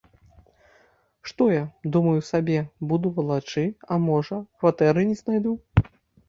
Што 1.31 1.43
я, 1.55 1.63
думаю 1.95 2.21
сабе, 2.29 2.55
буду 2.93 3.11
валачы, 3.19 3.65
а 3.91 3.99
можа, 4.07 4.41
кватэры 4.65 5.07
не 5.13 5.17
знайду. 5.23 5.53